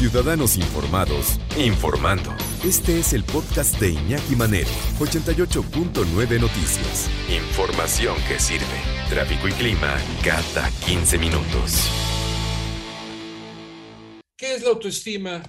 Ciudadanos 0.00 0.56
informados, 0.56 1.38
informando. 1.58 2.30
Este 2.64 3.00
es 3.00 3.12
el 3.12 3.22
podcast 3.22 3.78
de 3.78 3.90
Iñaki 3.90 4.34
Manero, 4.34 4.70
88.9 4.98 6.40
Noticias. 6.40 7.10
Información 7.28 8.16
que 8.26 8.38
sirve. 8.38 8.64
Tráfico 9.10 9.46
y 9.46 9.52
clima 9.52 9.94
cada 10.24 10.70
15 10.86 11.18
minutos. 11.18 11.90
¿Qué 14.38 14.54
es 14.54 14.62
la 14.62 14.70
autoestima? 14.70 15.42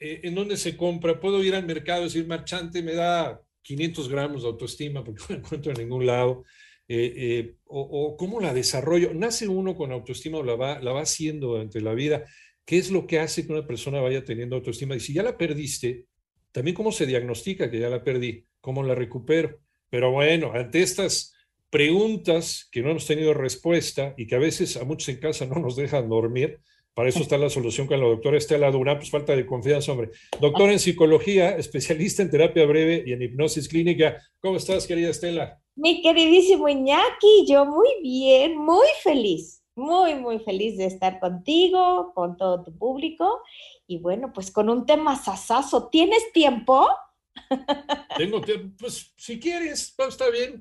Eh, 0.00 0.22
¿En 0.24 0.34
dónde 0.34 0.56
se 0.56 0.76
compra? 0.76 1.20
¿Puedo 1.20 1.40
ir 1.44 1.54
al 1.54 1.64
mercado 1.64 2.00
y 2.00 2.04
decir, 2.06 2.26
marchante, 2.26 2.82
me 2.82 2.94
da 2.94 3.40
500 3.62 4.08
gramos 4.08 4.42
de 4.42 4.48
autoestima 4.48 5.04
porque 5.04 5.22
no 5.22 5.36
la 5.36 5.36
encuentro 5.36 5.70
en 5.70 5.78
ningún 5.78 6.06
lado? 6.06 6.42
Eh, 6.88 7.14
eh, 7.16 7.54
o, 7.66 8.16
cómo 8.16 8.40
la 8.40 8.52
desarrollo? 8.52 9.14
¿Nace 9.14 9.46
uno 9.46 9.76
con 9.76 9.92
autoestima 9.92 10.38
o 10.38 10.42
la 10.42 10.56
va, 10.56 10.80
la 10.80 10.90
va 10.90 11.02
haciendo 11.02 11.50
durante 11.50 11.80
la 11.80 11.94
vida? 11.94 12.24
¿Qué 12.64 12.78
es 12.78 12.90
lo 12.90 13.06
que 13.06 13.18
hace 13.18 13.46
que 13.46 13.52
una 13.52 13.66
persona 13.66 14.00
vaya 14.00 14.24
teniendo 14.24 14.56
autoestima? 14.56 14.96
Y 14.96 15.00
si 15.00 15.12
ya 15.12 15.22
la 15.22 15.36
perdiste, 15.36 16.06
también 16.52 16.74
cómo 16.74 16.92
se 16.92 17.06
diagnostica 17.06 17.70
que 17.70 17.80
ya 17.80 17.88
la 17.88 18.04
perdí, 18.04 18.44
cómo 18.60 18.82
la 18.82 18.94
recupero. 18.94 19.58
Pero 19.90 20.12
bueno, 20.12 20.52
ante 20.54 20.82
estas 20.82 21.34
preguntas 21.70 22.68
que 22.70 22.82
no 22.82 22.90
hemos 22.90 23.06
tenido 23.06 23.34
respuesta 23.34 24.14
y 24.16 24.26
que 24.26 24.34
a 24.34 24.38
veces 24.38 24.76
a 24.76 24.84
muchos 24.84 25.08
en 25.08 25.16
casa 25.18 25.46
no 25.46 25.56
nos 25.56 25.76
dejan 25.76 26.08
dormir, 26.08 26.60
para 26.94 27.08
eso 27.08 27.20
está 27.20 27.38
la 27.38 27.48
solución 27.48 27.86
con 27.86 27.98
la 28.00 28.06
doctora 28.06 28.36
Estela 28.36 28.70
Durán, 28.70 28.98
pues 28.98 29.10
falta 29.10 29.34
de 29.34 29.46
confianza, 29.46 29.92
hombre. 29.92 30.10
Doctora 30.38 30.72
en 30.72 30.78
psicología, 30.78 31.56
especialista 31.56 32.22
en 32.22 32.30
terapia 32.30 32.66
breve 32.66 33.02
y 33.06 33.12
en 33.12 33.22
hipnosis 33.22 33.66
clínica. 33.66 34.18
¿Cómo 34.40 34.58
estás, 34.58 34.86
querida 34.86 35.08
Estela? 35.08 35.58
Mi 35.74 36.02
queridísimo 36.02 36.68
Iñaki, 36.68 37.46
yo 37.48 37.64
muy 37.64 37.88
bien, 38.02 38.58
muy 38.58 38.88
feliz, 39.02 39.61
muy, 39.74 40.14
muy 40.14 40.38
feliz 40.38 40.76
de 40.76 40.86
estar 40.86 41.20
contigo, 41.20 42.12
con 42.14 42.36
todo 42.36 42.62
tu 42.62 42.76
público. 42.76 43.42
Y 43.86 43.98
bueno, 43.98 44.32
pues 44.32 44.50
con 44.50 44.68
un 44.68 44.86
tema 44.86 45.16
sasazo. 45.16 45.88
¿Tienes 45.88 46.32
tiempo? 46.32 46.88
Tengo 48.16 48.40
tiempo, 48.40 48.76
pues 48.78 49.12
si 49.16 49.40
quieres, 49.40 49.94
pues, 49.96 50.08
está 50.10 50.28
bien. 50.30 50.60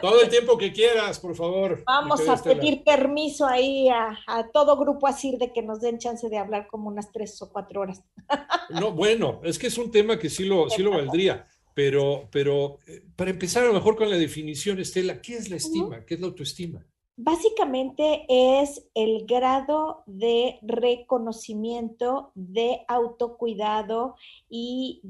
todo 0.00 0.22
el 0.22 0.28
tiempo 0.28 0.56
que 0.56 0.72
quieras, 0.72 1.18
por 1.18 1.34
favor. 1.36 1.82
Vamos 1.86 2.26
a 2.28 2.42
pedir 2.42 2.82
permiso 2.82 3.46
ahí 3.46 3.88
a, 3.88 4.16
todo 4.52 4.76
grupo 4.78 5.06
así 5.06 5.36
de 5.36 5.52
que 5.52 5.62
nos 5.62 5.80
den 5.80 5.98
chance 5.98 6.28
de 6.28 6.38
hablar 6.38 6.66
como 6.68 6.88
unas 6.88 7.12
tres 7.12 7.40
o 7.42 7.50
cuatro 7.50 7.82
horas. 7.82 8.02
No, 8.70 8.92
bueno, 8.92 9.40
es 9.42 9.58
que 9.58 9.66
es 9.66 9.76
un 9.78 9.90
tema 9.90 10.16
que 10.16 10.30
sí 10.30 10.44
lo, 10.44 10.70
sí 10.70 10.80
lo 10.80 10.92
valdría, 10.92 11.44
pero, 11.74 12.28
pero 12.30 12.78
eh, 12.86 13.02
para 13.16 13.32
empezar 13.32 13.64
a 13.64 13.66
lo 13.66 13.72
mejor 13.72 13.96
con 13.96 14.08
la 14.08 14.16
definición, 14.16 14.78
Estela, 14.78 15.20
¿qué 15.20 15.36
es 15.36 15.50
la 15.50 15.56
estima? 15.56 16.04
¿Qué 16.04 16.14
es 16.14 16.20
la 16.20 16.28
autoestima? 16.28 16.86
Básicamente 17.22 18.24
es 18.28 18.88
el 18.94 19.26
grado 19.26 20.04
de 20.06 20.58
reconocimiento, 20.62 22.32
de 22.34 22.82
autocuidado 22.88 24.14
y 24.48 25.02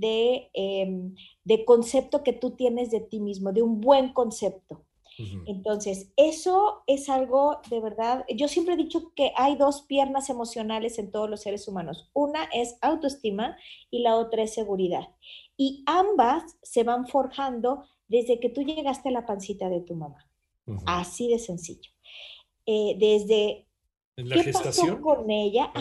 em, 0.52 1.14
de, 1.44 1.64
concepto 1.64 2.24
que 2.24 2.32
tú 2.32 2.50
tienes 2.56 2.90
de 2.90 3.00
ti 3.00 3.20
mismo, 3.20 3.52
de 3.52 3.62
un 3.62 3.80
buen 3.80 4.12
concepto. 4.12 4.84
Entonces, 5.46 6.10
eso 6.16 6.82
es 6.88 7.08
algo 7.08 7.60
de 7.68 7.78
verdad, 7.78 8.24
yo 8.34 8.48
siempre 8.48 8.74
he 8.74 8.78
dicho 8.78 9.12
que 9.14 9.32
hay 9.36 9.54
dos 9.54 9.82
piernas 9.82 10.30
emocionales 10.30 10.98
en 10.98 11.12
todos 11.12 11.30
los 11.30 11.42
seres 11.42 11.68
humanos. 11.68 12.10
Una 12.12 12.44
es 12.52 12.76
autoestima 12.80 13.56
y 13.88 14.00
la 14.00 14.16
otra 14.16 14.42
es 14.42 14.52
seguridad. 14.52 15.10
Y 15.56 15.84
ambas 15.86 16.56
se 16.62 16.82
van 16.82 17.06
forjando 17.06 17.84
desde 18.08 18.40
que 18.40 18.48
tú 18.48 18.62
llegaste 18.62 19.10
a 19.10 19.12
la 19.12 19.26
pancita 19.26 19.68
de 19.68 19.82
tu 19.82 19.94
mamá. 19.94 20.29
Así 20.86 21.28
de 21.28 21.38
sencillo. 21.38 21.90
Eh, 22.66 22.96
desde 22.98 23.66
¿En 24.16 24.28
la 24.28 24.42
qué 24.42 24.52
pasó 24.52 25.00
con 25.00 25.30
ella 25.30 25.72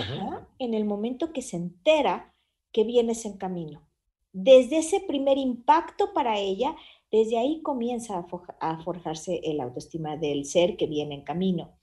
en 0.57 0.73
el 0.73 0.85
momento 0.85 1.33
que 1.33 1.41
se 1.41 1.57
entera 1.57 2.33
que 2.71 2.83
vienes 2.83 3.25
en 3.25 3.37
camino. 3.37 3.85
Desde 4.31 4.77
ese 4.77 4.99
primer 5.01 5.37
impacto 5.37 6.13
para 6.13 6.37
ella, 6.37 6.75
desde 7.11 7.37
ahí 7.37 7.61
comienza 7.63 8.25
a, 8.59 8.83
forjarse 8.83 9.41
el 9.43 9.59
autoestima 9.59 10.17
del 10.17 10.45
ser 10.45 10.77
que 10.77 10.85
viene 10.85 11.15
en 11.15 11.23
camino. 11.23 11.79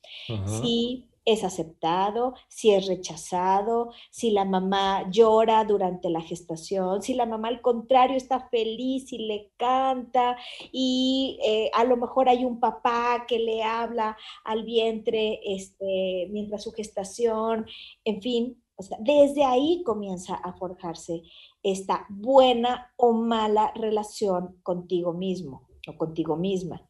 Es 1.26 1.42
aceptado, 1.42 2.34
si 2.48 2.70
es 2.70 2.86
rechazado, 2.86 3.90
si 4.10 4.30
la 4.30 4.44
mamá 4.44 5.10
llora 5.10 5.64
durante 5.64 6.08
la 6.08 6.22
gestación, 6.22 7.02
si 7.02 7.14
la 7.14 7.26
mamá 7.26 7.48
al 7.48 7.60
contrario 7.60 8.16
está 8.16 8.48
feliz 8.48 9.12
y 9.12 9.18
le 9.18 9.50
canta 9.56 10.36
y 10.70 11.38
eh, 11.44 11.70
a 11.74 11.84
lo 11.84 11.96
mejor 11.96 12.28
hay 12.28 12.44
un 12.44 12.60
papá 12.60 13.24
que 13.26 13.40
le 13.40 13.64
habla 13.64 14.16
al 14.44 14.64
vientre 14.64 15.40
este, 15.44 16.28
mientras 16.30 16.62
su 16.62 16.72
gestación, 16.72 17.66
en 18.04 18.22
fin, 18.22 18.62
desde 19.00 19.42
ahí 19.44 19.82
comienza 19.84 20.36
a 20.36 20.52
forjarse 20.52 21.22
esta 21.62 22.06
buena 22.08 22.92
o 22.96 23.12
mala 23.12 23.72
relación 23.74 24.60
contigo 24.62 25.12
mismo 25.12 25.66
o 25.88 25.96
contigo 25.96 26.36
misma. 26.36 26.86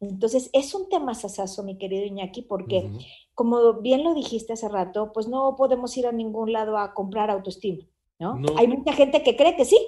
Entonces, 0.00 0.48
es 0.54 0.74
un 0.74 0.88
tema 0.88 1.14
sasazo, 1.14 1.62
mi 1.62 1.76
querido 1.76 2.06
Iñaki, 2.06 2.42
porque 2.42 2.90
como 3.40 3.80
bien 3.80 4.04
lo 4.04 4.12
dijiste 4.12 4.52
hace 4.52 4.68
rato, 4.68 5.12
pues 5.14 5.26
no 5.26 5.56
podemos 5.56 5.96
ir 5.96 6.06
a 6.06 6.12
ningún 6.12 6.52
lado 6.52 6.76
a 6.76 6.92
comprar 6.92 7.30
autoestima, 7.30 7.86
¿no? 8.18 8.38
Hay 8.58 8.68
mucha 8.68 8.92
gente 8.92 9.22
que 9.22 9.34
cree 9.34 9.56
que 9.56 9.64
sí. 9.64 9.78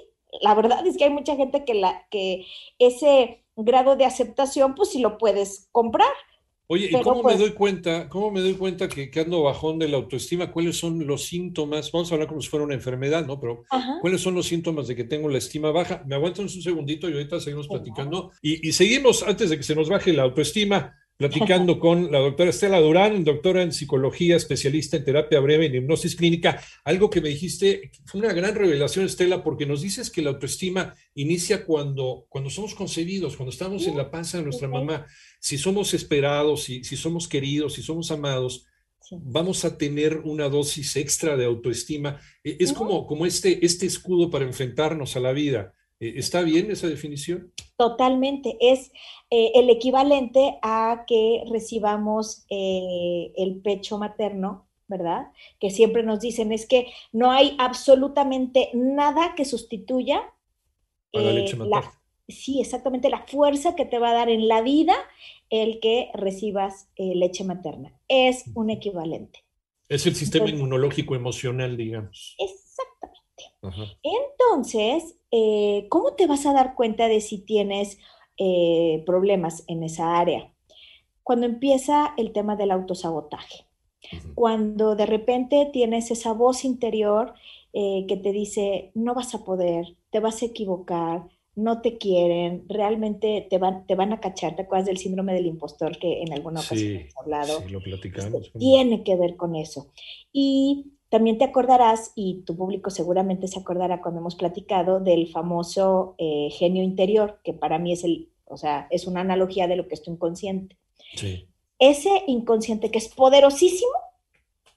La 0.41 0.55
verdad 0.55 0.87
es 0.87 0.97
que 0.97 1.03
hay 1.03 1.11
mucha 1.11 1.35
gente 1.35 1.63
que, 1.63 1.75
la, 1.75 2.07
que 2.09 2.47
ese 2.79 3.43
grado 3.55 3.95
de 3.95 4.05
aceptación, 4.05 4.73
pues 4.73 4.89
sí 4.89 5.01
lo 5.01 5.19
puedes 5.19 5.69
comprar. 5.71 6.09
Oye, 6.65 6.87
¿y 6.89 7.01
cómo 7.03 7.17
me 7.17 7.21
pues 7.21 7.37
doy 7.37 7.51
cuenta, 7.51 8.09
cómo 8.09 8.31
me 8.31 8.41
doy 8.41 8.55
cuenta 8.55 8.89
que, 8.89 9.11
que, 9.11 9.19
ando 9.19 9.43
bajón 9.43 9.77
de 9.77 9.87
la 9.87 9.97
autoestima? 9.97 10.51
¿Cuáles 10.51 10.79
son 10.79 11.05
los 11.05 11.25
síntomas? 11.25 11.91
Vamos 11.91 12.11
a 12.11 12.15
hablar 12.15 12.29
como 12.29 12.41
si 12.41 12.49
fuera 12.49 12.65
una 12.65 12.73
enfermedad, 12.73 13.23
¿no? 13.23 13.39
Pero 13.39 13.65
¿cuáles 14.01 14.19
son 14.19 14.33
los 14.33 14.47
síntomas 14.47 14.87
de 14.87 14.95
que 14.95 15.03
tengo 15.03 15.29
la 15.29 15.37
estima 15.37 15.69
baja? 15.69 16.01
Me 16.07 16.15
aguantan 16.15 16.45
un 16.45 16.49
segundito 16.49 17.07
y 17.07 17.13
ahorita 17.13 17.39
seguimos 17.39 17.67
platicando. 17.67 18.31
Y, 18.41 18.67
y 18.67 18.71
seguimos 18.71 19.21
antes 19.21 19.51
de 19.51 19.57
que 19.57 19.63
se 19.63 19.75
nos 19.75 19.89
baje 19.89 20.11
la 20.11 20.23
autoestima 20.23 20.95
platicando 21.17 21.79
con 21.79 22.11
la 22.11 22.19
doctora 22.19 22.49
Estela 22.49 22.79
Durán, 22.79 23.23
doctora 23.23 23.61
en 23.61 23.71
psicología, 23.71 24.35
especialista 24.35 24.97
en 24.97 25.05
terapia 25.05 25.39
breve 25.39 25.67
y 25.67 25.77
hipnosis 25.77 26.15
clínica. 26.15 26.61
Algo 26.83 27.09
que 27.09 27.21
me 27.21 27.29
dijiste 27.29 27.91
fue 28.05 28.21
una 28.21 28.33
gran 28.33 28.55
revelación, 28.55 29.05
Estela, 29.05 29.43
porque 29.43 29.65
nos 29.65 29.81
dices 29.81 30.09
que 30.09 30.21
la 30.21 30.31
autoestima 30.31 30.95
inicia 31.15 31.65
cuando, 31.65 32.25
cuando 32.29 32.49
somos 32.49 32.75
concebidos, 32.75 33.35
cuando 33.35 33.51
estamos 33.51 33.87
en 33.87 33.97
la 33.97 34.09
panza 34.09 34.37
de 34.37 34.43
nuestra 34.43 34.67
mamá. 34.67 35.05
Si 35.39 35.57
somos 35.57 35.93
esperados, 35.93 36.63
si, 36.63 36.83
si 36.83 36.95
somos 36.95 37.27
queridos, 37.27 37.73
si 37.73 37.81
somos 37.81 38.11
amados, 38.11 38.65
vamos 39.11 39.65
a 39.65 39.77
tener 39.77 40.17
una 40.19 40.49
dosis 40.49 40.95
extra 40.95 41.35
de 41.37 41.45
autoestima. 41.45 42.19
E, 42.43 42.57
es 42.59 42.73
como, 42.73 43.05
como 43.05 43.25
este, 43.25 43.65
este 43.65 43.85
escudo 43.85 44.29
para 44.29 44.45
enfrentarnos 44.45 45.15
a 45.15 45.19
la 45.19 45.33
vida. 45.33 45.73
E, 45.99 46.19
¿Está 46.19 46.41
bien 46.41 46.71
esa 46.71 46.87
definición? 46.87 47.51
Totalmente. 47.77 48.57
Es 48.59 48.91
eh, 49.29 49.51
el 49.55 49.69
equivalente 49.69 50.59
a 50.61 51.05
que 51.07 51.43
recibamos 51.51 52.45
eh, 52.49 53.33
el 53.35 53.61
pecho 53.61 53.97
materno, 53.97 54.67
¿verdad? 54.87 55.31
Que 55.59 55.71
siempre 55.71 56.03
nos 56.03 56.19
dicen 56.19 56.51
es 56.51 56.67
que 56.67 56.87
no 57.11 57.31
hay 57.31 57.55
absolutamente 57.57 58.69
nada 58.73 59.33
que 59.35 59.45
sustituya 59.45 60.21
la 61.11 61.31
leche 61.31 61.55
eh, 61.55 61.81
sí, 62.27 62.59
exactamente 62.59 63.09
la 63.09 63.25
fuerza 63.27 63.75
que 63.75 63.85
te 63.85 63.99
va 63.99 64.09
a 64.09 64.13
dar 64.13 64.29
en 64.29 64.47
la 64.47 64.61
vida 64.61 64.95
el 65.49 65.79
que 65.79 66.09
recibas 66.15 66.87
leche 66.97 67.43
materna. 67.43 67.93
Es 68.07 68.45
un 68.55 68.71
equivalente. 68.71 69.43
Es 69.89 70.07
el 70.07 70.15
sistema 70.15 70.49
inmunológico 70.49 71.15
emocional, 71.15 71.77
digamos. 71.77 72.35
Entonces, 73.61 75.15
¿cómo 75.89 76.13
te 76.13 76.27
vas 76.27 76.45
a 76.45 76.53
dar 76.53 76.75
cuenta 76.75 77.07
de 77.07 77.21
si 77.21 77.39
tienes 77.39 77.97
eh, 78.37 79.03
problemas 79.05 79.63
en 79.67 79.83
esa 79.83 80.17
área. 80.17 80.51
Cuando 81.21 81.45
empieza 81.45 82.15
el 82.17 82.33
tema 82.33 82.55
del 82.55 82.71
autosabotaje, 82.71 83.67
cuando 84.33 84.95
de 84.95 85.05
repente 85.05 85.69
tienes 85.71 86.09
esa 86.09 86.33
voz 86.33 86.65
interior 86.65 87.35
eh, 87.73 88.05
que 88.07 88.17
te 88.17 88.31
dice, 88.31 88.91
no 88.95 89.13
vas 89.13 89.35
a 89.35 89.45
poder, 89.45 89.97
te 90.09 90.19
vas 90.19 90.41
a 90.41 90.47
equivocar, 90.47 91.27
no 91.55 91.81
te 91.81 91.99
quieren, 91.99 92.65
realmente 92.67 93.45
te 93.47 93.59
van, 93.59 93.85
te 93.85 93.93
van 93.93 94.13
a 94.13 94.19
cachar. 94.19 94.55
¿Te 94.55 94.63
acuerdas 94.63 94.87
del 94.87 94.97
síndrome 94.97 95.35
del 95.35 95.45
impostor 95.45 95.99
que 95.99 96.23
en 96.23 96.33
alguna 96.33 96.61
ocasión 96.61 97.01
hemos 97.01 97.17
hablado? 97.17 97.59
Sí, 97.59 97.69
lo 97.69 97.83
platicamos. 97.83 98.51
tiene 98.57 99.03
que 99.03 99.15
ver 99.15 99.35
con 99.35 99.55
eso. 99.55 99.91
Y 100.31 100.92
también 101.13 101.37
te 101.37 101.43
acordarás, 101.43 102.11
y 102.15 102.41
tu 102.41 102.57
público 102.57 102.89
seguramente 102.89 103.47
se 103.47 103.59
acordará 103.59 104.01
cuando 104.01 104.19
hemos 104.19 104.33
platicado 104.33 104.99
del 104.99 105.27
famoso 105.27 106.15
eh, 106.17 106.49
genio 106.49 106.81
interior, 106.81 107.39
que 107.43 107.53
para 107.53 107.77
mí 107.77 107.93
es 107.93 108.03
el, 108.03 108.31
o 108.45 108.57
sea, 108.57 108.87
es 108.89 109.05
una 109.05 109.21
analogía 109.21 109.67
de 109.67 109.75
lo 109.75 109.87
que 109.87 109.93
es 109.93 110.01
tu 110.01 110.09
inconsciente. 110.09 110.75
Sí. 111.15 111.47
Ese 111.77 112.09
inconsciente 112.25 112.89
que 112.89 112.97
es 112.97 113.09
poderosísimo, 113.09 113.91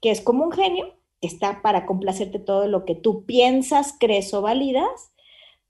que 0.03 0.11
es 0.11 0.21
como 0.21 0.45
un 0.45 0.53
genio, 0.53 0.93
que 1.23 1.27
está 1.27 1.63
para 1.63 1.87
complacerte 1.87 2.39
todo 2.39 2.69
lo 2.69 2.85
que 2.85 2.95
tú 2.95 3.25
piensas, 3.25 3.95
crees 3.99 4.35
o 4.35 4.43
validas, 4.43 5.11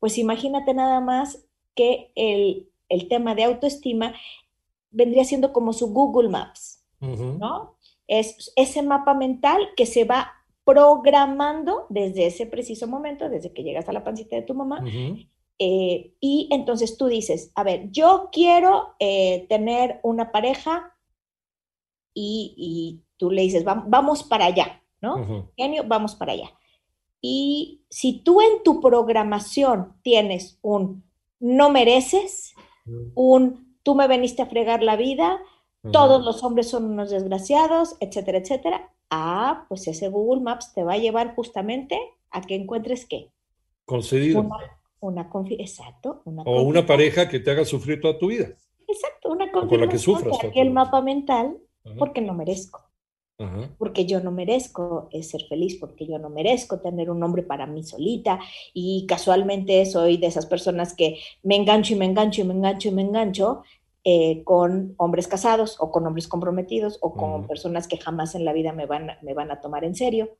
pues 0.00 0.18
imagínate 0.18 0.74
nada 0.74 0.98
más 0.98 1.46
que 1.76 2.10
el, 2.16 2.66
tema 3.08 3.36
de 3.36 3.44
autoestima 3.44 4.16
vendría 4.90 5.24
siendo 5.24 5.52
como 5.52 5.72
su 5.72 5.92
Google 5.92 6.28
Maps, 6.28 6.82
¿no? 6.98 7.76
Es 8.08 8.52
ese 8.56 8.82
mapa 8.82 9.14
mental 9.14 9.60
que 9.76 9.86
se 9.86 10.02
va 10.02 10.35
programando 10.66 11.86
desde 11.90 12.26
ese 12.26 12.44
preciso 12.44 12.88
momento, 12.88 13.28
desde 13.28 13.52
que 13.52 13.62
llegas 13.62 13.88
a 13.88 13.92
la 13.92 14.02
pancita 14.02 14.34
de 14.34 14.42
tu 14.42 14.52
mamá. 14.52 14.84
Eh, 15.60 16.12
y 16.20 16.48
entonces 16.50 16.98
tú 16.98 17.06
dices, 17.06 17.52
a 17.54 17.62
ver, 17.62 17.88
yo 17.92 18.30
quiero 18.32 18.96
eh, 18.98 19.46
tener 19.48 20.00
una 20.02 20.32
pareja 20.32 20.92
y, 22.12 23.02
tú 23.16 23.30
le 23.30 23.42
dices, 23.42 23.62
vamos 23.64 24.24
para 24.24 24.46
allá, 24.46 24.82
¿no? 25.00 25.52
Genio, 25.56 25.84
vamos 25.86 26.16
para 26.16 26.32
allá. 26.32 26.50
Y 27.20 27.84
si 27.88 28.24
tú 28.24 28.40
en 28.40 28.62
tu 28.64 28.80
programación 28.80 29.94
tienes 30.02 30.58
un 30.62 31.04
no 31.38 31.70
mereces, 31.70 32.54
un 33.14 33.76
tú 33.84 33.94
me 33.94 34.08
veniste 34.08 34.42
a 34.42 34.46
fregar 34.46 34.82
la 34.82 34.96
vida, 34.96 35.40
todos 35.92 36.24
los 36.24 36.42
hombres 36.42 36.68
son 36.68 36.86
unos 36.86 37.10
desgraciados, 37.10 37.96
etcétera, 38.00 38.38
etcétera, 38.38 38.92
ah, 39.10 39.66
pues 39.68 39.86
ese 39.88 40.08
Google 40.08 40.42
Maps 40.42 40.72
te 40.74 40.82
va 40.82 40.94
a 40.94 40.98
llevar 40.98 41.34
justamente 41.34 41.98
a 42.30 42.40
que 42.42 42.54
encuentres 42.54 43.06
qué. 43.06 43.30
Concedido. 43.84 44.40
Una, 44.40 44.80
una 45.00 45.30
exacto. 45.58 46.22
o 46.24 46.62
una 46.62 46.84
pareja 46.86 47.28
que 47.28 47.40
te 47.40 47.50
haga 47.50 47.64
sufrir 47.64 48.00
toda 48.00 48.18
tu 48.18 48.28
vida. 48.28 48.48
Exacto, 48.88 49.30
una 49.30 49.50
confirmación 49.50 49.80
la 49.80 49.88
que 49.88 49.98
sufras. 49.98 50.38
el 50.54 50.70
mapa 50.70 51.00
mental, 51.00 51.58
porque 51.98 52.20
no 52.20 52.34
merezco 52.34 52.86
porque 53.76 54.06
yo 54.06 54.20
no 54.20 54.30
merezco 54.30 55.10
ser 55.22 55.42
feliz, 55.48 55.76
porque 55.78 56.06
yo 56.06 56.18
no 56.18 56.30
merezco 56.30 56.80
tener 56.80 57.10
un 57.10 57.22
hombre 57.22 57.42
para 57.42 57.66
mí 57.66 57.82
solita 57.82 58.40
y 58.72 59.04
casualmente 59.06 59.84
soy 59.84 60.16
de 60.16 60.28
esas 60.28 60.46
personas 60.46 60.94
que 60.94 61.18
me 61.42 61.56
engancho 61.56 61.92
y 61.92 61.96
me 61.96 62.06
engancho 62.06 62.40
y 62.40 62.44
me 62.44 62.54
engancho 62.54 62.88
y 62.88 62.92
me 62.92 63.02
engancho 63.02 63.62
eh, 64.08 64.44
con 64.44 64.94
hombres 64.98 65.26
casados 65.26 65.78
o 65.80 65.90
con 65.90 66.06
hombres 66.06 66.28
comprometidos 66.28 66.98
o 67.00 67.14
con 67.14 67.48
personas 67.48 67.88
que 67.88 67.98
jamás 67.98 68.36
en 68.36 68.44
la 68.44 68.52
vida 68.52 68.72
me 68.72 68.86
van, 68.86 69.10
me 69.22 69.34
van 69.34 69.50
a 69.50 69.60
tomar 69.60 69.82
en 69.82 69.96
serio. 69.96 70.36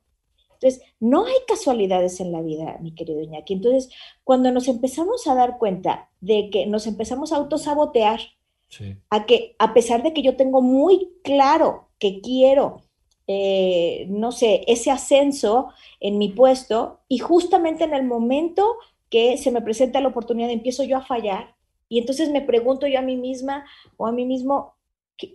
Entonces, 0.53 0.81
no 1.01 1.25
hay 1.25 1.35
casualidades 1.45 2.21
en 2.21 2.31
la 2.31 2.41
vida, 2.41 2.77
mi 2.79 2.95
querido 2.95 3.19
Iñaki. 3.21 3.55
Entonces, 3.55 3.89
cuando 4.23 4.53
nos 4.53 4.69
empezamos 4.69 5.27
a 5.27 5.35
dar 5.35 5.57
cuenta 5.57 6.09
de 6.21 6.49
que 6.49 6.65
nos 6.65 6.87
empezamos 6.87 7.33
a 7.33 7.35
autosabotear, 7.35 8.21
a 9.09 9.25
que 9.25 9.57
a 9.59 9.73
pesar 9.73 10.01
de 10.01 10.13
que 10.13 10.21
yo 10.21 10.37
tengo 10.37 10.61
muy 10.61 11.09
claro 11.21 11.89
que 11.99 12.21
quiero 12.21 12.83
eh, 13.29 14.05
no 14.07 14.31
sé, 14.31 14.63
ese 14.67 14.89
ascenso 14.89 15.67
en 15.99 16.17
mi 16.17 16.29
puesto 16.29 17.01
y 17.09 17.17
justamente 17.17 17.83
en 17.83 17.93
el 17.93 18.05
momento 18.05 18.77
que 19.09 19.35
se 19.35 19.51
me 19.51 19.61
presenta 19.61 19.99
la 19.99 20.07
oportunidad 20.07 20.49
empiezo 20.49 20.85
yo 20.85 20.95
a 20.95 21.05
fallar 21.05 21.56
y 21.89 21.99
entonces 21.99 22.29
me 22.29 22.41
pregunto 22.41 22.87
yo 22.87 22.99
a 22.99 23.03
mí 23.03 23.15
misma 23.15 23.65
o 23.97 24.07
a 24.07 24.11
mí 24.11 24.25
mismo, 24.25 24.75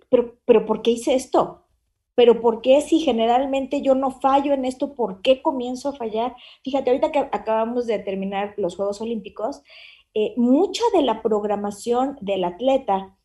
pero, 0.09 0.37
pero 0.45 0.67
¿por 0.67 0.83
qué 0.83 0.93
hice 0.93 1.15
esto? 1.15 1.67
Pero 2.15 2.41
¿por 2.41 2.61
qué 2.61 2.81
si 2.83 3.01
generalmente 3.01 3.81
yo 3.81 3.95
no 3.95 4.11
fallo 4.11 4.53
en 4.53 4.65
esto, 4.65 4.95
por 4.95 5.23
qué 5.23 5.41
comienzo 5.41 5.89
a 5.89 5.97
fallar? 5.97 6.37
Fíjate, 6.63 6.91
ahorita 6.91 7.11
que 7.11 7.19
acabamos 7.19 7.87
de 7.87 7.99
terminar 7.99 8.55
los 8.59 8.77
Juegos 8.77 9.01
Olímpicos, 9.01 9.63
eh, 10.15 10.35
mucha 10.37 10.83
de 10.93 11.03
la 11.03 11.23
programación 11.23 12.19
del 12.21 12.45
atleta, 12.45 13.17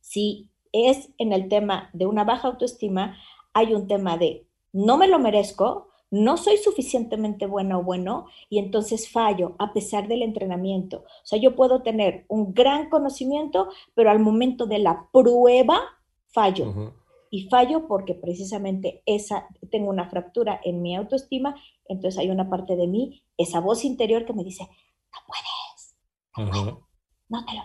si 0.00 0.50
es 0.72 1.10
en 1.18 1.32
el 1.32 1.48
tema 1.48 1.90
de 1.92 2.06
una 2.06 2.24
baja 2.24 2.48
autoestima, 2.48 3.18
hay 3.52 3.74
un 3.74 3.88
tema 3.88 4.16
de 4.16 4.46
no 4.72 4.96
me 4.96 5.08
lo 5.08 5.18
merezco, 5.18 5.88
no 6.10 6.36
soy 6.36 6.56
suficientemente 6.58 7.46
buena 7.46 7.78
o 7.78 7.82
bueno 7.82 8.26
y 8.48 8.58
entonces 8.58 9.10
fallo 9.10 9.56
a 9.58 9.72
pesar 9.72 10.08
del 10.08 10.22
entrenamiento. 10.22 10.98
O 10.98 11.26
sea, 11.26 11.38
yo 11.38 11.56
puedo 11.56 11.82
tener 11.82 12.24
un 12.28 12.54
gran 12.54 12.88
conocimiento, 12.88 13.68
pero 13.94 14.10
al 14.10 14.20
momento 14.20 14.66
de 14.66 14.78
la 14.78 15.08
prueba 15.12 15.80
fallo. 16.28 16.94
Y 17.30 17.48
fallo 17.48 17.88
porque 17.88 18.14
precisamente 18.14 19.02
esa, 19.06 19.48
tengo 19.70 19.90
una 19.90 20.08
fractura 20.08 20.60
en 20.62 20.82
mi 20.82 20.94
autoestima, 20.94 21.56
entonces 21.86 22.18
hay 22.18 22.30
una 22.30 22.48
parte 22.48 22.76
de 22.76 22.86
mí, 22.86 23.24
esa 23.36 23.58
voz 23.58 23.84
interior 23.84 24.24
que 24.24 24.32
me 24.32 24.44
dice, 24.44 24.62
no 24.62 25.18
puedes, 25.26 26.84
no, 27.28 27.44
te 27.44 27.54
lo 27.54 27.62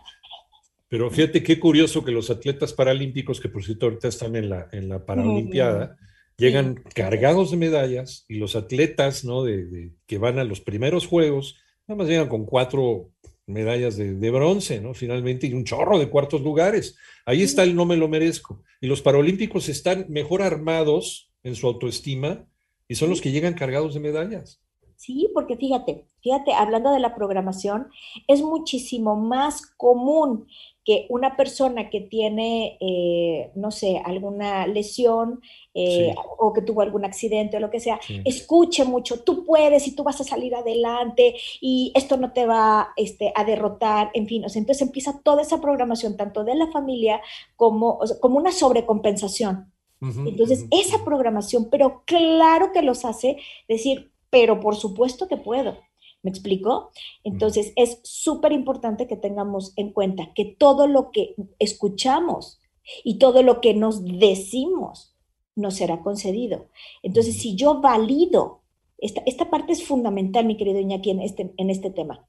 pero 0.89 1.11
fíjate 1.11 1.43
qué 1.43 1.59
curioso 1.59 2.03
que 2.03 2.11
los 2.11 2.31
atletas 2.31 2.73
paralímpicos, 2.73 3.39
que 3.39 3.47
por 3.47 3.63
cierto 3.63 3.85
ahorita 3.85 4.07
están 4.07 4.35
en 4.35 4.49
la, 4.49 4.67
en 4.71 4.89
la 4.89 5.05
Paralimpiada, 5.05 5.95
llegan 6.39 6.83
cargados 6.95 7.51
de 7.51 7.57
medallas 7.57 8.25
y 8.27 8.35
los 8.35 8.55
atletas 8.55 9.23
¿no? 9.23 9.43
de, 9.43 9.91
que 10.07 10.17
van 10.17 10.39
a 10.39 10.43
los 10.43 10.61
primeros 10.61 11.05
Juegos, 11.05 11.57
nada 11.87 11.99
más 11.99 12.07
llegan 12.07 12.29
con 12.29 12.45
cuatro 12.45 13.11
medallas 13.45 13.97
de, 13.97 14.31
bronce, 14.31 14.79
¿no? 14.79 14.93
Finalmente, 14.93 15.47
y 15.47 15.53
un 15.53 15.65
chorro 15.65 15.97
de 15.97 16.09
cuartos 16.09 16.41
lugares. 16.41 16.95
Ahí 17.25 17.41
está 17.41 17.63
el 17.63 17.75
no 17.75 17.85
me 17.85 17.97
lo 17.97 18.07
merezco. 18.07 18.63
Y 18.79 18.87
los 18.87 19.01
paralímpicos 19.01 19.69
están 19.69 20.05
mejor 20.07 20.41
armados 20.41 21.31
en 21.43 21.55
su 21.55 21.67
autoestima 21.67 22.47
y 22.87 22.95
son 22.95 23.09
los 23.09 23.21
que 23.21 23.31
llegan 23.31 23.55
cargados 23.55 23.95
de 23.95 23.99
medallas. 23.99 24.61
Sí, 24.95 25.29
porque 25.33 25.55
fíjate, 25.55 26.05
fíjate, 26.21 26.53
hablando 26.53 26.91
de 26.91 26.99
la 26.99 27.15
programación, 27.15 27.87
es 28.27 28.41
muchísimo 28.41 29.15
más 29.15 29.65
común 29.77 30.45
que 30.89 31.05
una 31.09 31.37
persona 31.37 31.91
que 31.91 32.01
tiene, 32.01 32.75
eh, 32.79 33.51
no 33.53 33.69
sé, 33.69 34.01
alguna 34.03 34.65
lesión 34.65 35.39
eh, 35.75 36.15
o 36.39 36.51
que 36.51 36.63
tuvo 36.63 36.81
algún 36.81 37.05
accidente 37.05 37.57
o 37.57 37.59
lo 37.59 37.69
que 37.69 37.79
sea, 37.79 37.99
escuche 38.25 38.85
mucho, 38.85 39.19
tú 39.19 39.45
puedes 39.45 39.87
y 39.87 39.95
tú 39.95 40.03
vas 40.03 40.19
a 40.19 40.23
salir 40.23 40.55
adelante 40.55 41.35
y 41.61 41.91
esto 41.93 42.17
no 42.17 42.33
te 42.33 42.47
va 42.47 42.89
este, 42.95 43.31
a 43.35 43.43
derrotar, 43.43 44.09
en 44.15 44.25
fin, 44.25 44.43
entonces 44.43 44.81
empieza 44.81 45.21
toda 45.21 45.43
esa 45.43 45.61
programación, 45.61 46.17
tanto 46.17 46.43
de 46.43 46.55
la 46.55 46.71
familia 46.71 47.21
como, 47.55 47.99
como 48.19 48.39
una 48.39 48.51
sobrecompensación. 48.51 49.71
entonces, 50.01 50.65
esa 50.71 51.05
programación, 51.05 51.69
pero 51.69 52.01
claro 52.05 52.71
que 52.71 52.81
los 52.81 53.05
hace 53.05 53.37
decir, 53.67 54.11
pero 54.31 54.59
por 54.59 54.75
supuesto 54.75 55.27
que 55.27 55.37
puedo 55.37 55.77
¿Me 56.21 56.31
explico? 56.31 56.91
Entonces, 57.23 57.71
es 57.75 57.99
súper 58.03 58.51
importante 58.51 59.07
que 59.07 59.15
tengamos 59.15 59.73
en 59.77 59.93
cuenta 59.93 60.33
que 60.33 60.45
todo 60.45 60.87
lo 60.87 61.11
que 61.11 61.35
escuchamos 61.59 62.59
y 63.03 63.19
todo 63.19 63.41
lo 63.41 63.61
que 63.61 63.73
nos 63.73 64.03
decimos 64.03 65.15
nos 65.55 65.75
será 65.75 66.01
concedido. 66.01 66.67
Entonces, 67.03 67.37
si 67.37 67.55
yo 67.55 67.81
valido, 67.81 68.61
esta, 68.97 69.21
esta 69.25 69.49
parte 69.49 69.73
es 69.73 69.83
fundamental, 69.83 70.45
mi 70.45 70.57
querido 70.57 70.79
Iñaki, 70.79 71.11
en 71.11 71.21
este, 71.21 71.53
en 71.57 71.69
este 71.69 71.89
tema. 71.89 72.27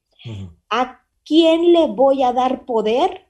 ¿A 0.68 1.00
quién 1.24 1.72
le 1.72 1.86
voy 1.86 2.22
a 2.22 2.32
dar 2.32 2.64
poder 2.66 3.26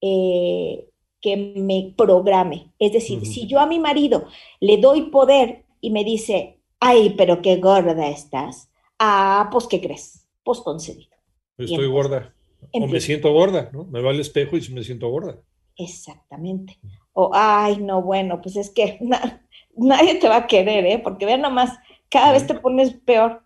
eh, 0.00 0.88
que 1.20 1.36
me 1.36 1.94
programe? 1.96 2.72
Es 2.78 2.92
decir, 2.92 3.26
si 3.26 3.46
yo 3.46 3.58
a 3.58 3.66
mi 3.66 3.78
marido 3.78 4.26
le 4.60 4.76
doy 4.76 5.10
poder 5.10 5.64
y 5.80 5.90
me 5.90 6.04
dice, 6.04 6.60
ay, 6.78 7.14
pero 7.16 7.42
qué 7.42 7.56
gorda 7.56 8.08
estás, 8.08 8.70
Ah, 8.98 9.48
pues, 9.52 9.66
¿qué 9.66 9.80
crees? 9.80 10.26
Pues 10.42 10.60
concedido. 10.60 11.16
Estoy 11.58 11.88
gorda. 11.88 12.34
O 12.72 12.86
me 12.86 13.00
siento 13.00 13.32
gorda, 13.32 13.70
¿no? 13.72 13.84
Me 13.84 14.00
va 14.00 14.10
al 14.10 14.20
espejo 14.20 14.56
y 14.56 14.68
me 14.70 14.82
siento 14.82 15.08
gorda. 15.08 15.38
Exactamente. 15.76 16.78
O, 17.12 17.30
ay, 17.32 17.78
no, 17.78 18.02
bueno, 18.02 18.40
pues 18.40 18.56
es 18.56 18.70
que 18.70 18.98
nadie 19.76 20.16
te 20.16 20.28
va 20.28 20.36
a 20.36 20.46
querer, 20.46 20.86
¿eh? 20.86 20.98
Porque 20.98 21.26
vean 21.26 21.42
nomás, 21.42 21.78
cada 22.08 22.32
vez 22.32 22.46
te 22.46 22.54
pones 22.54 22.94
peor. 22.94 23.42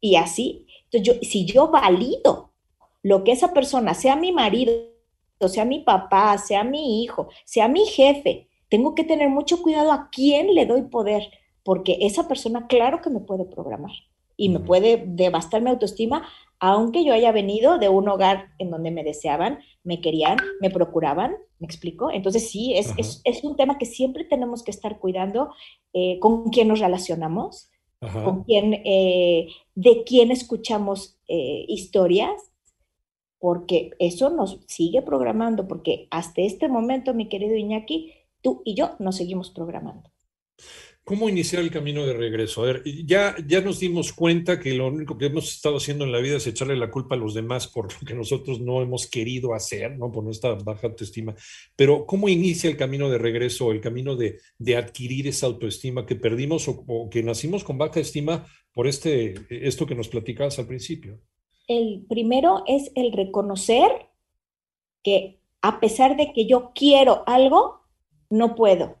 Y 0.00 0.16
así, 0.16 0.66
entonces 0.84 1.02
yo, 1.02 1.20
si 1.22 1.44
yo 1.44 1.68
valido 1.68 2.52
lo 3.02 3.22
que 3.22 3.32
esa 3.32 3.52
persona, 3.52 3.92
sea 3.94 4.16
mi 4.16 4.32
marido, 4.32 4.72
sea 5.46 5.64
mi 5.64 5.80
papá, 5.80 6.36
sea 6.38 6.64
mi 6.64 7.02
hijo, 7.02 7.28
sea 7.44 7.68
mi 7.68 7.84
jefe, 7.86 8.48
tengo 8.70 8.94
que 8.94 9.04
tener 9.04 9.28
mucho 9.28 9.60
cuidado 9.60 9.92
a 9.92 10.08
quién 10.10 10.54
le 10.54 10.64
doy 10.64 10.82
poder, 10.82 11.30
porque 11.62 11.98
esa 12.00 12.28
persona, 12.28 12.66
claro 12.66 13.02
que 13.02 13.10
me 13.10 13.20
puede 13.20 13.44
programar 13.44 13.90
y 14.40 14.48
me 14.48 14.58
puede 14.58 15.04
devastar 15.06 15.60
mi 15.60 15.68
autoestima, 15.68 16.26
aunque 16.60 17.04
yo 17.04 17.12
haya 17.12 17.30
venido 17.30 17.78
de 17.78 17.90
un 17.90 18.08
hogar 18.08 18.54
en 18.56 18.70
donde 18.70 18.90
me 18.90 19.04
deseaban, 19.04 19.58
me 19.84 20.00
querían, 20.00 20.38
me 20.62 20.70
procuraban, 20.70 21.36
¿me 21.58 21.66
explico? 21.66 22.10
Entonces 22.10 22.48
sí, 22.50 22.72
es, 22.74 22.94
es, 22.96 23.44
un 23.44 23.56
tema 23.56 23.76
que 23.76 23.84
siempre 23.84 24.24
tenemos 24.24 24.62
que 24.62 24.70
estar 24.70 24.98
cuidando 24.98 25.52
eh, 25.92 26.18
con 26.20 26.48
quién 26.48 26.68
nos 26.68 26.80
relacionamos, 26.80 27.70
con 28.00 28.44
quién, 28.44 28.80
eh, 28.86 29.48
de 29.74 30.04
quién 30.04 30.30
escuchamos 30.30 31.18
eh, 31.28 31.66
historias 31.68 32.32
porque 33.38 33.90
eso 33.98 34.30
nos 34.30 34.58
sigue 34.66 35.02
programando, 35.02 35.68
porque 35.68 36.08
hasta 36.10 36.40
este 36.40 36.66
momento, 36.68 37.12
mi 37.12 37.28
querido 37.28 37.56
Iñaki, 37.56 38.14
tú 38.40 38.62
y 38.64 38.74
yo 38.74 38.92
nos 39.00 39.16
seguimos 39.16 39.50
programando. 39.50 40.10
¿Cómo 41.04 41.28
iniciar 41.28 41.62
el 41.62 41.70
camino 41.70 42.06
de 42.06 42.12
regreso? 42.12 42.62
A 42.62 42.66
ver, 42.66 42.82
ya, 43.04 43.34
ya 43.46 43.60
nos 43.60 43.80
dimos 43.80 44.12
cuenta 44.12 44.60
que 44.60 44.74
lo 44.74 44.86
único 44.88 45.18
que 45.18 45.26
hemos 45.26 45.52
estado 45.52 45.78
haciendo 45.78 46.04
en 46.04 46.12
la 46.12 46.18
vida 46.18 46.36
es 46.36 46.46
echarle 46.46 46.76
la 46.76 46.90
culpa 46.90 47.16
a 47.16 47.18
los 47.18 47.34
demás 47.34 47.66
por 47.66 47.92
lo 47.92 48.06
que 48.06 48.14
nosotros 48.14 48.60
no 48.60 48.80
hemos 48.80 49.08
querido 49.08 49.54
hacer, 49.54 49.98
¿no? 49.98 50.12
Por 50.12 50.22
nuestra 50.22 50.54
baja 50.54 50.86
autoestima. 50.86 51.34
Pero 51.74 52.06
¿cómo 52.06 52.28
inicia 52.28 52.70
el 52.70 52.76
camino 52.76 53.10
de 53.10 53.18
regreso, 53.18 53.72
el 53.72 53.80
camino 53.80 54.14
de, 54.14 54.38
de 54.58 54.76
adquirir 54.76 55.26
esa 55.26 55.46
autoestima 55.46 56.06
que 56.06 56.16
perdimos 56.16 56.68
o, 56.68 56.84
o, 56.86 57.10
que 57.10 57.22
nacimos 57.22 57.64
con 57.64 57.78
baja 57.78 57.98
estima 57.98 58.46
por 58.72 58.86
este, 58.86 59.34
esto 59.66 59.86
que 59.86 59.96
nos 59.96 60.08
platicabas 60.08 60.58
al 60.60 60.66
principio? 60.66 61.18
El 61.66 62.04
primero 62.08 62.62
es 62.68 62.92
el 62.94 63.12
reconocer 63.12 63.90
que 65.02 65.40
a 65.62 65.80
pesar 65.80 66.16
de 66.16 66.32
que 66.32 66.46
yo 66.46 66.72
quiero 66.74 67.24
algo, 67.26 67.80
no 68.28 68.54
puedo 68.54 68.99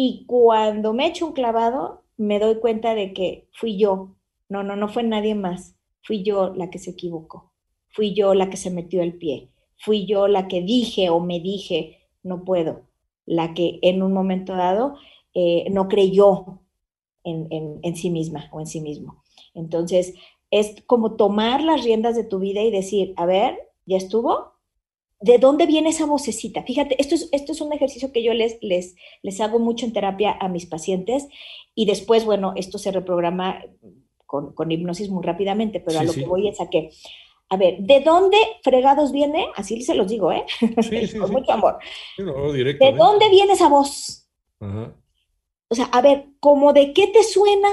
y 0.00 0.26
cuando 0.26 0.92
me 0.92 1.08
echo 1.08 1.26
un 1.26 1.32
clavado, 1.32 2.04
me 2.16 2.38
doy 2.38 2.60
cuenta 2.60 2.94
de 2.94 3.12
que 3.12 3.48
fui 3.52 3.76
yo. 3.76 4.14
No, 4.48 4.62
no, 4.62 4.76
no 4.76 4.86
fue 4.88 5.02
nadie 5.02 5.34
más. 5.34 5.74
Fui 6.04 6.22
yo 6.22 6.54
la 6.54 6.70
que 6.70 6.78
se 6.78 6.92
equivocó. 6.92 7.50
Fui 7.88 8.14
yo 8.14 8.32
la 8.32 8.48
que 8.48 8.56
se 8.56 8.70
metió 8.70 9.02
el 9.02 9.18
pie. 9.18 9.48
Fui 9.76 10.06
yo 10.06 10.28
la 10.28 10.46
que 10.46 10.62
dije 10.62 11.10
o 11.10 11.18
me 11.18 11.40
dije, 11.40 11.98
no 12.22 12.44
puedo. 12.44 12.82
La 13.26 13.54
que 13.54 13.80
en 13.82 14.04
un 14.04 14.12
momento 14.12 14.54
dado 14.54 14.94
eh, 15.34 15.66
no 15.72 15.88
creyó 15.88 16.60
en, 17.24 17.48
en 17.82 17.96
sí 17.96 18.10
misma 18.10 18.48
o 18.52 18.60
en 18.60 18.68
sí 18.68 18.80
mismo. 18.80 19.24
Entonces, 19.52 20.14
es 20.52 20.80
como 20.86 21.16
tomar 21.16 21.60
las 21.64 21.82
riendas 21.82 22.14
de 22.14 22.22
tu 22.22 22.38
vida 22.38 22.62
y 22.62 22.70
decir, 22.70 23.14
a 23.16 23.26
ver, 23.26 23.58
ya 23.84 23.96
estuvo, 23.96 24.52
¿De 25.20 25.38
dónde 25.38 25.66
viene 25.66 25.90
esa 25.90 26.06
vocecita? 26.06 26.62
Fíjate, 26.62 27.00
esto 27.00 27.14
es, 27.14 27.28
esto 27.32 27.52
es 27.52 27.60
un 27.60 27.72
ejercicio 27.72 28.12
que 28.12 28.22
yo 28.22 28.34
les, 28.34 28.58
les, 28.62 28.94
les 29.22 29.40
hago 29.40 29.58
mucho 29.58 29.84
en 29.84 29.92
terapia 29.92 30.36
a 30.38 30.48
mis 30.48 30.66
pacientes 30.66 31.26
y 31.74 31.86
después, 31.86 32.24
bueno, 32.24 32.52
esto 32.56 32.78
se 32.78 32.92
reprograma 32.92 33.64
con, 34.26 34.52
con 34.52 34.70
hipnosis 34.70 35.10
muy 35.10 35.24
rápidamente, 35.24 35.80
pero 35.80 35.98
a 36.00 36.04
lo 36.04 36.12
que 36.12 36.26
voy 36.26 36.48
es 36.48 36.60
a 36.60 36.70
que, 36.70 36.90
a 37.48 37.56
ver, 37.56 37.78
¿de 37.78 38.00
dónde 38.00 38.36
fregados 38.62 39.10
viene? 39.10 39.46
Así 39.56 39.82
se 39.82 39.94
los 39.94 40.08
digo, 40.08 40.30
¿eh? 40.30 40.44
con 41.18 41.32
mucho 41.32 41.52
amor. 41.52 41.78
¿De 42.16 42.92
dónde 42.96 43.28
viene 43.28 43.54
esa 43.54 43.68
voz? 43.68 44.28
O 44.60 45.74
sea, 45.74 45.86
a 45.86 46.00
ver, 46.00 46.26
¿cómo 46.40 46.72
de 46.72 46.92
qué 46.92 47.08
te 47.08 47.22
suena 47.24 47.68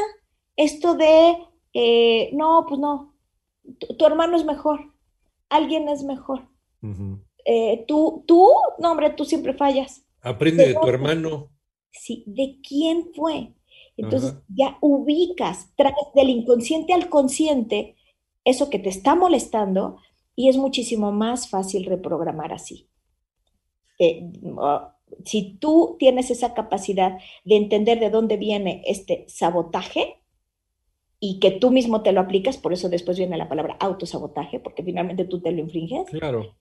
esto 0.55 0.95
de, 0.95 1.37
eh, 1.73 2.29
no, 2.33 2.65
pues 2.67 2.79
no, 2.79 3.15
tu, 3.97 4.05
hermano 4.05 4.37
es 4.37 4.45
mejor, 4.45 4.93
alguien 5.49 5.89
es 5.89 6.03
mejor. 6.03 6.47
Eh, 7.45 7.85
tú, 7.87 8.23
tú, 8.27 8.49
no, 8.79 8.91
hombre, 8.91 9.11
tú 9.11 9.23
siempre 9.23 9.53
fallas. 9.53 10.03
Aprende 10.21 10.67
de, 10.67 10.73
tu 10.73 10.87
hermano. 10.87 11.51
Sí, 11.91 12.23
¿de 12.25 12.59
quién 12.67 13.11
fue? 13.13 13.53
Entonces 13.95 14.35
ya 14.49 14.77
ubicas, 14.81 15.71
traes 15.77 15.95
del 16.15 16.29
inconsciente 16.29 16.91
al 16.91 17.07
consciente 17.07 17.95
eso 18.43 18.69
que 18.69 18.79
te 18.79 18.89
está 18.89 19.15
molestando 19.15 19.97
y 20.35 20.49
es 20.49 20.57
muchísimo 20.57 21.13
más 21.13 21.49
fácil 21.49 21.85
reprogramar 21.85 22.51
así. 22.51 22.89
Eh, 23.99 24.29
si 25.23 25.57
tú 25.59 25.95
tienes 25.97 26.29
esa 26.29 26.53
capacidad 26.53 27.19
de 27.45 27.55
entender 27.55 27.99
de 27.99 28.09
dónde 28.09 28.35
viene 28.35 28.81
este 28.85 29.23
sabotaje 29.29 30.19
y 31.19 31.39
que 31.39 31.51
tú 31.51 31.71
mismo 31.71 32.01
te 32.01 32.11
lo 32.11 32.19
aplicas, 32.19 32.57
por 32.57 32.73
eso 32.73 32.89
después 32.89 33.17
viene 33.17 33.37
la 33.37 33.47
palabra 33.47 33.77
autosabotaje, 33.79 34.59
porque 34.59 34.83
finalmente 34.83 35.23
tú 35.23 35.39
te 35.39 35.51
lo 35.51 35.61
infringes. 35.61 36.09
Claro 36.09 36.53